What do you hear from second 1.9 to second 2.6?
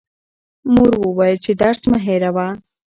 مه هېروه.